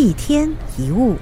[0.00, 1.14] 一天一物，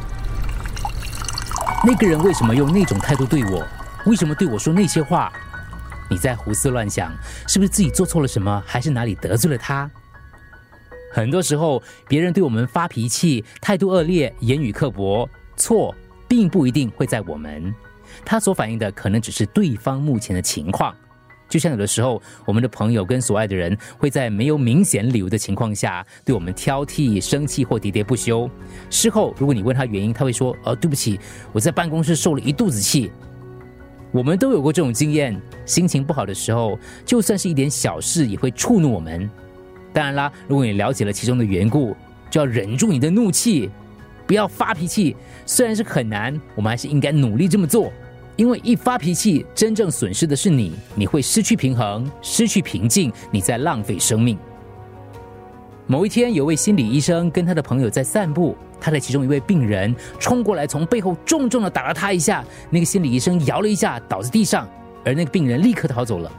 [1.84, 3.66] 那个人为什么用那种态度对我？
[4.06, 5.32] 为什么对我说那些话？
[6.08, 7.12] 你在胡思乱想，
[7.49, 9.91] 是不是自己做错了什么，还是哪里得罪了他？
[11.12, 15.92] 很多时候，别人对我们发脾气、态度恶劣、言语刻薄，错
[16.29, 17.74] 并不一定会在我们，
[18.24, 20.95] 他所反映的可能只是对方目前的情况。
[21.49, 28.48] 就像有的时候，我们的朋友跟所爱的人会在没有明显理由的情况下对我们挑剔、生气或喋喋不休。
[28.91, 31.19] 事后，如果你问他原因，他会说：“呃，对不起，
[31.53, 33.11] 我在办公室受了一肚子气。”
[34.11, 39.28] 我们都有过这种经验，心情不好的时候，就算是一点小事也会触怒我们。
[39.92, 41.95] 当然啦，如果你了解了其中的缘故，
[42.30, 43.70] 就要忍住你的怒气，
[44.27, 45.15] 不要发脾气。
[45.45, 47.92] 虽然是很难，我们还是应该努力这么做。
[48.38, 54.38] 因为一发脾气，真正损失的是你，你会失去平衡，失去平静，你在浪费生命。
[55.88, 62.44] 某一天，有位心理医生跟他的朋友在散步，他的其中一位病人冲过来，从背后重重的打了他一下。
[62.70, 64.69] 那个心理医生摇了一下，倒在地上，
[65.05, 66.31] 而那个病人立刻逃走了。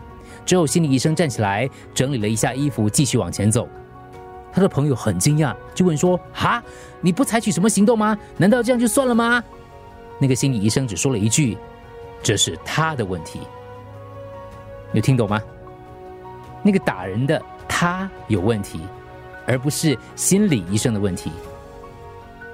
[0.45, 3.67] 之后，心理医生站起来，整理了一下衣服，继续往前走。
[4.53, 6.63] 他的朋友很惊讶，就问说：“哈，
[7.01, 8.17] 你不采取什么行动吗？
[8.37, 9.43] 难道这样就算了吗？”
[10.17, 11.57] 那个心理医生只说了一句。
[12.21, 13.39] 这是他的问题，
[14.93, 15.41] 有听懂吗？
[16.61, 18.81] 那个打人的他有问题，
[19.47, 21.31] 而不是心理医生的问题。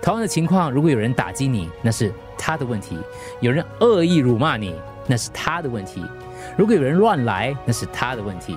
[0.01, 2.95] 同样的情况，如果有人打击你，那是他的问题；
[3.41, 4.75] 有人恶意辱骂你，
[5.07, 6.01] 那是他的问题；
[6.55, 8.55] 如果有人乱来，那是他的问题。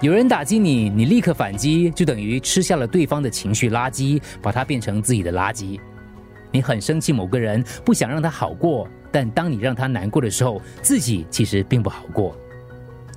[0.00, 5.80] 有人打击你，你立刻反击，就等于吃下了对方的情绪垃圾，把它变成自己的垃圾。
[6.50, 8.88] 你很生气某个人，不想让他好过。
[9.10, 12.36] 但当你让他难过的时候，自己其实并不好过。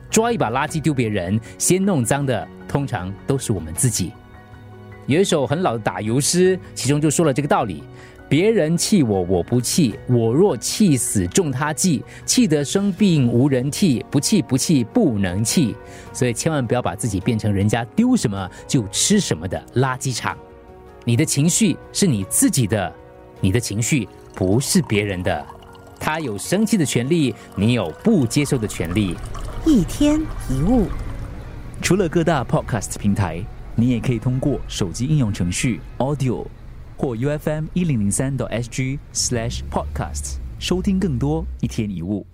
[0.09, 4.11] 抓一把垃圾丢别人，先弄脏的通常都是我们自己。
[5.07, 7.83] 有一首很老的打油诗，其中就说了这个道理：
[8.29, 15.75] 别人气我，我不气；我若气死，中他计；气得生病无人替，不气不气不能气。
[16.13, 20.37] 所以千万不要把自己变成人家丢什么就吃什么的垃圾场。
[21.03, 22.93] 你的情绪是你自己的，
[23.41, 25.45] 你的情绪不是别人的。
[25.99, 29.15] 他有生气的权利，你有不接受的权利。
[29.65, 30.19] 一天
[30.49, 30.87] 一物，
[31.81, 33.43] 除了各大 podcast 平台，
[33.75, 36.45] 你也可以通过手机应用程序 Audio
[36.97, 42.25] 或 U F M 一零零三 SG slash podcast 收听更多一天一物。